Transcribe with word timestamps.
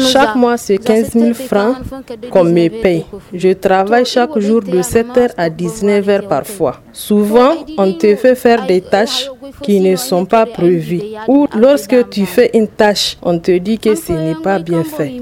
Chaque 0.00 0.34
mois, 0.34 0.56
c'est 0.56 0.78
15 0.78 1.10
000 1.12 1.34
francs 1.34 1.76
qu'on 2.30 2.42
me 2.44 2.68
paye. 2.82 3.04
Je 3.32 3.50
travaille 3.52 4.04
chaque 4.04 4.36
jour 4.40 4.60
de 4.62 4.80
7h 4.82 5.30
à 5.36 5.48
19h 5.48 6.26
parfois. 6.26 6.80
Souvent, 6.92 7.52
on 7.76 7.92
te 7.92 8.16
fait 8.16 8.34
faire 8.34 8.66
des 8.66 8.80
tâches 8.80 9.30
qui 9.62 9.78
ne 9.80 9.94
sont 9.94 10.24
pas 10.24 10.44
prévues. 10.44 11.02
Ou 11.28 11.46
lorsque 11.54 12.08
tu 12.10 12.26
fais 12.26 12.50
une 12.52 12.66
tâche, 12.66 13.16
on 13.22 13.38
te 13.38 13.56
dit 13.58 13.78
que 13.78 13.94
ce 13.94 14.12
n'est 14.12 14.34
pas 14.42 14.58
bien 14.58 14.82
fait. 14.82 15.12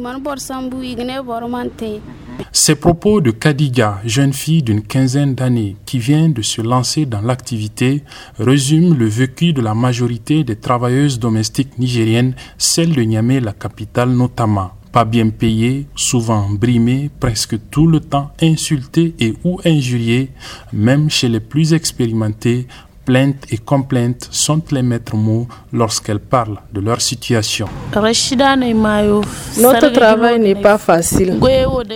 Ces 2.53 2.75
propos 2.75 3.21
de 3.21 3.31
Kadiga, 3.31 4.01
jeune 4.05 4.33
fille 4.33 4.63
d'une 4.63 4.83
quinzaine 4.83 5.35
d'années 5.35 5.77
qui 5.87 5.99
vient 5.99 6.29
de 6.29 6.43
se 6.43 6.61
lancer 6.63 7.07
dans 7.07 7.21
l'activité, 7.21 8.03
résument 8.39 8.95
le 8.95 9.07
vécu 9.07 9.53
de 9.53 9.61
la 9.61 9.75
majorité 9.75 10.43
des 10.43 10.57
travailleuses 10.57 11.19
domestiques 11.19 11.79
nigériennes, 11.79 12.35
celle 12.59 12.95
de 12.95 13.03
Niamey, 13.03 13.41
la 13.41 13.53
capitale 13.53 14.11
notamment. 14.11 14.73
Pas 14.93 15.05
bien 15.05 15.29
payées, 15.29 15.87
souvent 15.95 16.49
brimées, 16.49 17.11
presque 17.21 17.57
tout 17.71 17.87
le 17.87 18.01
temps 18.01 18.31
insultées 18.41 19.15
et 19.21 19.35
ou 19.45 19.61
injuriées, 19.67 20.31
même 20.73 21.11
chez 21.11 21.29
les 21.29 21.41
plus 21.41 21.75
expérimentés, 21.75 22.67
plaintes 23.07 23.45
et 23.51 23.59
complaintes 23.59 24.29
sont 24.31 24.61
les 24.73 24.83
maîtres 24.83 25.17
mots 25.17 25.47
lorsqu'elles 25.73 26.19
parlent 26.37 26.59
de 26.73 26.81
leur 26.81 27.01
situation. 27.01 27.67
Notre 27.95 29.89
travail 29.93 30.39
n'est 30.41 30.61
pas 30.69 30.79
facile. 30.79 31.39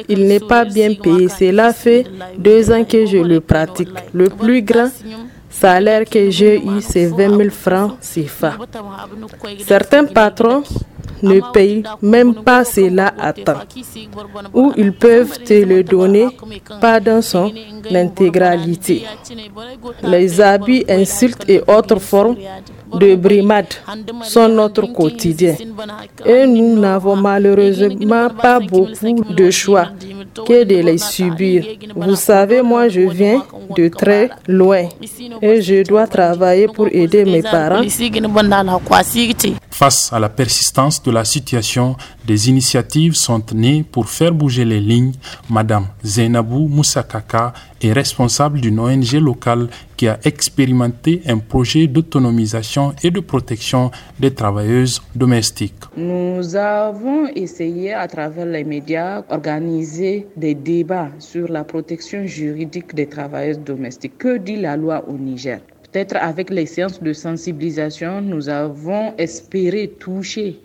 Il 0.08 0.26
n'est 0.26 0.40
pas 0.54 0.64
bien 0.64 0.94
payé. 0.94 1.28
Cela 1.28 1.72
fait 1.72 2.04
deux 2.38 2.70
ans 2.72 2.84
que 2.84 3.04
je 3.06 3.18
le 3.18 3.40
pratique. 3.40 3.90
Le 4.12 4.28
plus 4.30 4.62
grand 4.62 4.90
salaire 5.50 6.04
que 6.08 6.30
j'ai 6.30 6.56
eu, 6.58 6.80
c'est 6.80 7.06
20 7.06 7.36
000 7.36 7.50
francs 7.50 7.92
CFA. 8.00 8.52
Certains 9.66 10.04
patrons 10.04 10.62
ne 11.22 11.40
payent 11.52 11.82
même 12.02 12.34
pas 12.34 12.64
cela 12.64 13.12
à 13.18 13.32
temps. 13.32 13.60
Ou 14.54 14.72
ils 14.76 14.92
peuvent 14.92 15.38
te 15.42 15.54
le 15.64 15.82
donner, 15.82 16.26
pas 16.80 17.00
dans 17.00 17.22
son 17.22 17.52
intégralité. 17.94 19.04
Les 20.02 20.40
abus, 20.40 20.84
insultes 20.88 21.44
et 21.48 21.60
autres 21.66 21.98
formes 21.98 22.36
de 22.98 23.14
brimade 23.16 23.74
sont 24.22 24.48
notre 24.48 24.86
quotidien. 24.92 25.56
Et 26.24 26.46
nous 26.46 26.78
n'avons 26.78 27.16
malheureusement 27.16 28.28
pas 28.30 28.60
beaucoup 28.60 28.90
de 29.34 29.50
choix 29.50 29.88
que 30.46 30.64
de 30.64 30.76
les 30.76 30.98
subir. 30.98 31.64
Vous 31.96 32.16
savez, 32.16 32.62
moi 32.62 32.88
je 32.88 33.00
viens 33.00 33.42
de 33.76 33.88
très 33.88 34.30
loin 34.48 34.84
et 35.42 35.62
je 35.62 35.82
dois 35.86 36.06
travailler 36.06 36.68
pour 36.68 36.88
aider 36.90 37.24
mes 37.24 37.42
parents. 37.42 37.82
Face 39.70 40.12
à 40.12 40.18
la 40.18 40.28
persistance 40.28 41.02
de 41.02 41.10
la 41.10 41.24
situation, 41.24 41.96
des 42.26 42.48
initiatives 42.50 43.14
sont 43.14 43.42
nées 43.54 43.82
pour 43.90 44.08
faire 44.08 44.32
bouger 44.32 44.64
les 44.64 44.80
lignes. 44.80 45.12
Madame 45.48 45.86
Zainabou 46.04 46.68
Moussakaka 46.68 47.52
est 47.80 47.92
responsable 47.92 48.60
d'une 48.60 48.78
ONG 48.78 49.12
locale 49.14 49.68
qui 49.96 50.06
a 50.08 50.18
expérimenté 50.24 51.22
un 51.26 51.38
projet 51.38 51.86
d'autonomisation 51.86 52.79
et 53.02 53.10
de 53.10 53.20
protection 53.20 53.90
des 54.18 54.32
travailleuses 54.32 55.00
domestiques. 55.14 55.82
Nous 55.96 56.56
avons 56.56 57.26
essayé 57.44 57.92
à 57.94 58.06
travers 58.08 58.46
les 58.46 58.64
médias 58.64 59.22
organiser 59.28 60.26
des 60.36 60.54
débats 60.54 61.10
sur 61.18 61.46
la 61.48 61.64
protection 61.64 62.26
juridique 62.26 62.94
des 62.94 63.06
travailleuses 63.06 63.60
domestiques. 63.60 64.16
Que 64.18 64.38
dit 64.38 64.56
la 64.56 64.76
loi 64.76 65.04
au 65.08 65.14
Niger? 65.28 65.60
Peut-être 65.92 66.16
avec 66.16 66.50
les 66.50 66.66
séances 66.66 67.02
de 67.02 67.12
sensibilisation, 67.12 68.20
nous 68.20 68.48
avons 68.48 69.12
espéré 69.18 69.88
toucher 69.98 70.60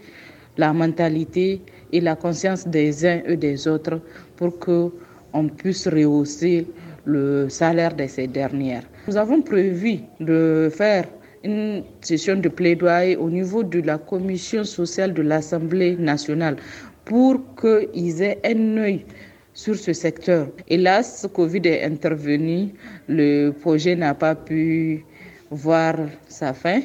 la 0.58 0.72
mentalité 0.72 1.62
et 1.92 2.02
la 2.02 2.16
conscience 2.16 2.68
des 2.68 3.06
uns 3.06 3.22
et 3.26 3.36
des 3.38 3.68
autres 3.68 4.00
pour 4.38 4.60
que 4.60 4.92
on 5.34 5.48
puisse 5.50 5.88
rehausser 5.88 6.66
le 7.06 7.50
salaire 7.50 7.94
de 7.96 8.08
ces 8.08 8.28
dernières. 8.28 8.84
Nous 9.08 9.18
avons 9.18 9.42
prévu 9.42 10.00
de 10.20 10.70
faire 10.76 11.06
une 11.46 11.84
session 12.02 12.36
de 12.38 12.50
plaidoyer 12.50 13.16
au 13.16 13.30
niveau 13.30 13.64
de 13.64 13.80
la 13.82 13.98
commission 13.98 14.64
sociale 14.64 15.14
de 15.14 15.22
l'Assemblée 15.22 15.96
nationale 15.96 16.58
pour 17.06 17.40
qu'ils 17.62 18.22
aient 18.24 18.40
un 18.44 18.78
œil 18.78 19.06
sur 19.54 19.76
ce 19.76 19.94
secteur. 19.94 20.48
Hélas, 20.68 21.28
Covid 21.34 21.62
est 21.66 21.84
intervenu, 21.84 22.74
le 23.08 23.52
projet 23.52 23.96
n'a 23.96 24.14
pas 24.16 24.36
pu 24.36 25.06
voir 25.52 25.96
sa 26.28 26.54
fin. 26.54 26.82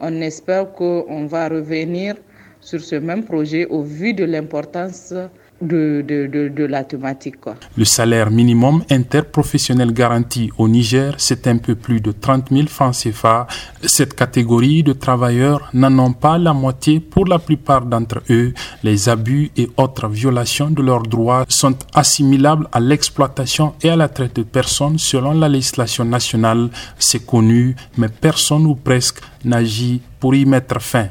On 0.00 0.20
espère 0.20 0.72
qu'on 0.72 1.26
va 1.26 1.48
revenir 1.48 2.16
sur 2.60 2.80
ce 2.80 2.96
même 2.96 3.24
projet 3.24 3.66
au 3.66 3.82
vu 3.82 4.14
de 4.14 4.24
l'importance 4.24 5.12
de, 5.60 6.04
de, 6.06 6.48
de, 6.48 6.64
la 6.64 6.84
thématique. 6.84 7.36
Le 7.76 7.84
salaire 7.84 8.30
minimum 8.30 8.82
interprofessionnel 8.90 9.92
garanti 9.92 10.50
au 10.58 10.68
Niger, 10.68 11.14
c'est 11.18 11.46
un 11.46 11.58
peu 11.58 11.74
plus 11.74 12.00
de 12.00 12.12
30 12.12 12.50
000 12.50 12.66
francs 12.68 12.94
CFA. 12.94 13.46
Cette 13.84 14.14
catégorie 14.14 14.82
de 14.82 14.92
travailleurs 14.92 15.68
n'en 15.74 15.98
ont 15.98 16.12
pas 16.12 16.38
la 16.38 16.52
moitié. 16.52 17.00
Pour 17.00 17.26
la 17.26 17.38
plupart 17.38 17.82
d'entre 17.86 18.22
eux, 18.30 18.52
les 18.82 19.08
abus 19.08 19.50
et 19.56 19.68
autres 19.76 20.08
violations 20.08 20.70
de 20.70 20.82
leurs 20.82 21.02
droits 21.02 21.44
sont 21.48 21.76
assimilables 21.94 22.68
à 22.72 22.80
l'exploitation 22.80 23.74
et 23.82 23.90
à 23.90 23.96
la 23.96 24.08
traite 24.08 24.36
de 24.36 24.42
personnes 24.42 24.98
selon 24.98 25.32
la 25.32 25.48
législation 25.48 26.04
nationale. 26.04 26.70
C'est 26.98 27.24
connu, 27.26 27.74
mais 27.96 28.08
personne 28.08 28.66
ou 28.66 28.74
presque 28.76 29.20
n'agit 29.44 30.00
pour 30.20 30.34
y 30.34 30.44
mettre 30.44 30.80
fin. 30.80 31.08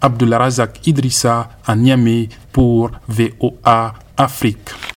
Abdullah 0.00 0.38
Razak 0.38 0.86
Idrissa 0.86 1.50
à 1.66 1.76
Niamey 1.76 2.28
pour 2.52 2.90
VOA 3.08 3.94
Afrique. 4.16 4.70